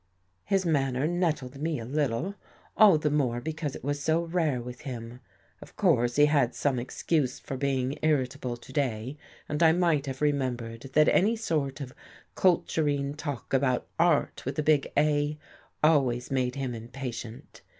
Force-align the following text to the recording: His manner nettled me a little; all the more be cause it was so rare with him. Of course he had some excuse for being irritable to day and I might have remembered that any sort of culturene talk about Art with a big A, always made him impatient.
His 0.45 0.65
manner 0.65 1.05
nettled 1.05 1.61
me 1.61 1.77
a 1.77 1.85
little; 1.85 2.33
all 2.75 2.97
the 2.97 3.11
more 3.11 3.39
be 3.39 3.53
cause 3.53 3.75
it 3.75 3.83
was 3.83 4.01
so 4.01 4.23
rare 4.23 4.59
with 4.59 4.81
him. 4.81 5.19
Of 5.61 5.75
course 5.77 6.15
he 6.15 6.25
had 6.25 6.55
some 6.55 6.79
excuse 6.79 7.37
for 7.37 7.55
being 7.55 7.99
irritable 8.01 8.57
to 8.57 8.73
day 8.73 9.19
and 9.47 9.61
I 9.61 9.73
might 9.73 10.07
have 10.07 10.19
remembered 10.19 10.89
that 10.93 11.07
any 11.09 11.35
sort 11.35 11.81
of 11.81 11.93
culturene 12.33 13.13
talk 13.15 13.53
about 13.53 13.85
Art 13.99 14.43
with 14.43 14.57
a 14.57 14.63
big 14.63 14.91
A, 14.97 15.37
always 15.83 16.31
made 16.31 16.55
him 16.55 16.73
impatient. 16.73 17.61